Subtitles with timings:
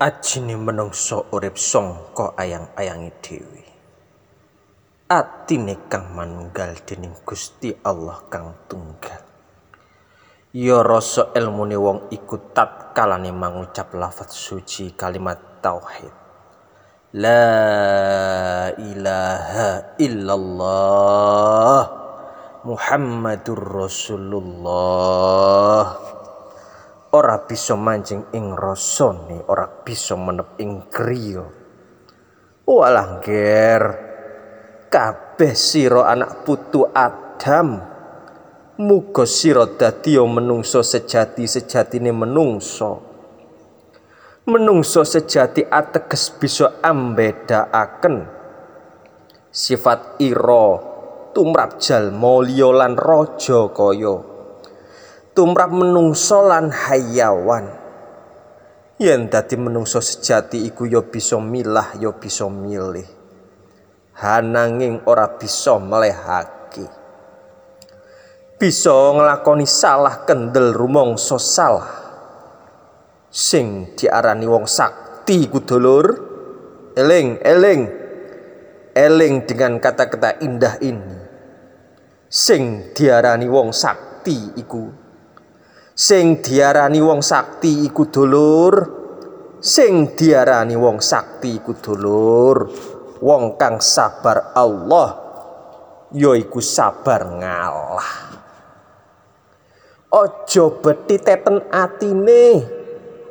[0.00, 3.68] ajine menungso urip sangka ayang-ayangi dhewe.
[5.12, 9.20] Atine kang manunggal dening Gusti Allah kang tunggal.
[10.56, 16.16] Ya rasa ilmune wong iku tatkalane mangucap lafaz suci kalimat tauhid.
[17.20, 21.82] La ilaha illallah
[22.64, 24.70] Muhammadur Rasulullah
[27.10, 31.42] ora bisa mancing ing rasane ora bisa menep ing griya.
[32.70, 33.82] Walah ger.
[34.90, 37.78] Kabeh sira anak putu Adam
[38.82, 43.06] muga sira dadi menungso sejati sejatine menungso.
[44.50, 48.26] Menungso sejati ateges bisa ambedakaken.
[49.50, 50.66] Sifat ira
[51.34, 54.14] tumrap jalma liya lan raja kaya
[55.40, 57.64] tumrap menungso lan hayawan.
[59.00, 63.08] Yen dadi menungso sejati iku ya bisa milah ya bisa milih.
[64.20, 66.84] Hananging ora bisa melehake.
[68.60, 71.88] Bisa nglakoni salah kendel rumangsa salah.
[73.32, 76.04] Sing diarani wong sakti ku dulur
[77.00, 77.82] eling eling
[78.92, 81.16] eling dengan kata-kata indah ini.
[82.28, 84.99] Sing diarani wong sakti iku
[86.00, 88.74] sing diarani wong sakti iku dulur.
[89.60, 92.56] Sing diarani wong sakti iku dulur.
[93.20, 95.10] Wong kang sabar Allah
[96.16, 98.12] yaiku sabar ngalah.
[100.08, 102.64] Ojo beti teten atine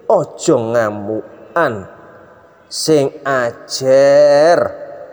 [0.05, 1.73] ojo ngamukan.
[2.69, 4.61] Sing ajer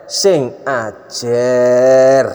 [0.05, 2.25] sing ajer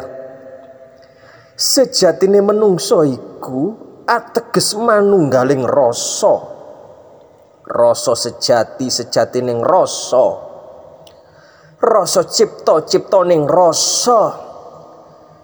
[1.55, 6.35] sejatine menungso iku ateges manunggaling rasa.
[7.63, 10.27] Rasa sejati sejati ning rasa.
[11.83, 14.51] Rasa cipta cipta ning rasa.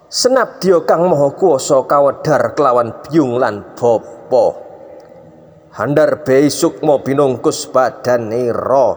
[0.09, 4.47] Senadya kang maha kuwasa kawedar kelawan biyung lan bapa.
[5.77, 8.97] Handar besuk sukma binungkus badan nira.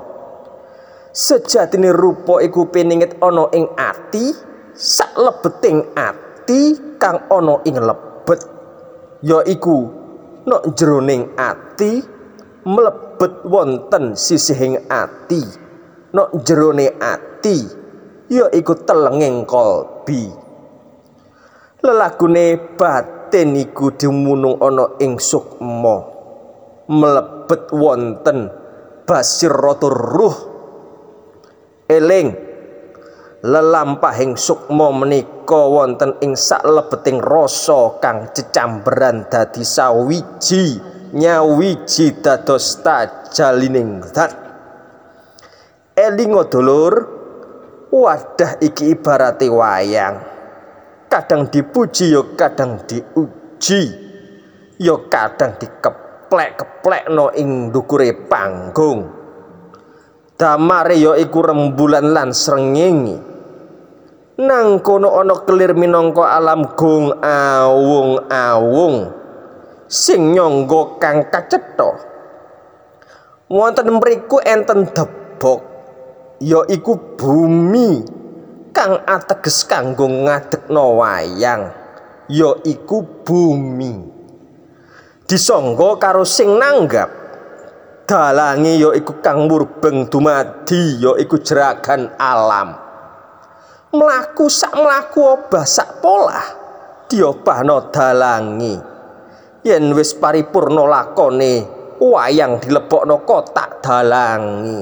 [1.12, 4.32] Sejatine rupa iku peningit ana ing ati
[4.72, 8.61] sak lebeting ati kang ana ing lebet
[9.22, 9.90] yaiku
[10.46, 12.02] nok jroning ati
[12.66, 15.42] mlebet wonten sisihing ati.
[16.12, 17.58] Nok jerone ati
[18.28, 20.28] yaiku telenging kolbi.
[21.82, 26.04] Lelakune batin iku dimunung ana ing sukma.
[26.92, 28.52] Mlebet wonten
[29.08, 30.38] basiratur ruh.
[31.88, 32.51] Eling
[33.42, 40.78] lelampahing sukma menika wonten ing saklebeting rasa kang cecamberan dadi sawiji
[41.18, 44.38] nyawiji dados tajalining zat.
[45.98, 46.94] Elinga dulur
[47.90, 50.22] wadah iki ibarate wayang.
[51.12, 53.82] Kadang dipuji yo kadang diuji.
[54.82, 59.12] Yo kadang dikeplek-keplekno ing ndukure panggung.
[60.40, 63.31] Damare yo iku rembulan lan srengenge
[64.40, 69.12] nang kono ana kelir minangka alam gung awung-awung
[69.92, 71.90] sing nyangga kang kacetha.
[73.52, 75.60] Wonten mriku enten debok
[76.40, 78.00] ya iku bumi
[78.72, 81.68] kang ateges kanggo ngadekno wayang
[82.32, 84.08] ya iku bumi.
[85.28, 87.12] Disangga karo sing nanggap
[88.08, 92.91] dalange ya iku kang murbeng dumadi ya iku jeragan alam
[93.92, 96.42] mlaku sak mlaku obah sak pola
[97.12, 98.76] diobahno dalangi.
[99.62, 101.54] Yen wis paripurna lakone
[102.00, 104.82] wayang dilebokno kotak dalangi.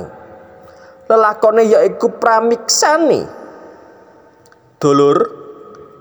[1.09, 3.21] Lelakone yaiku pramiksani
[4.77, 5.17] dulur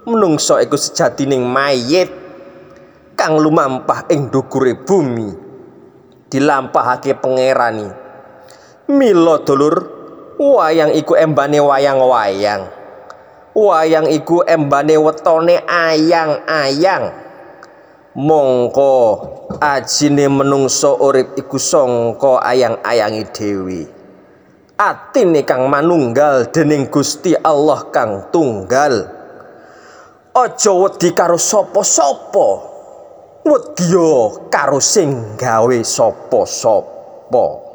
[0.05, 2.13] menungso iku sejatining mayit
[3.17, 5.33] kang lumampah ing dhukure bumi
[6.29, 7.89] dilampahake pangerani.
[8.93, 9.75] Mila dulur
[10.37, 12.78] wayang iku embane wayang-wayang
[13.59, 17.11] wayang iku embane wetone ayang-ayang.
[18.19, 18.95] Mongko
[19.59, 23.83] ajine menungso urip iku sangka ayang-ayangi dewi.
[24.79, 29.11] Atine kang manunggal dening Gusti Allah kang tunggal.
[30.39, 32.49] Aja wedi karo sapa-sapa.
[33.43, 37.68] Wedya karo sing gawe sapa-sapa